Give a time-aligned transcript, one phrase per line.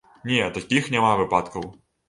[0.29, 1.71] Не, такіх няма выпадкаў.